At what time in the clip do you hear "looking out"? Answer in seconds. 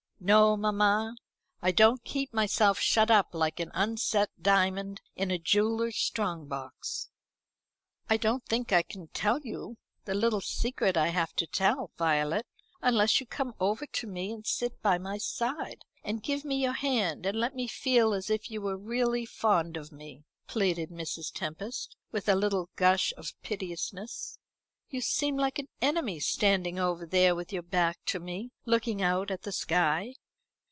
28.65-29.31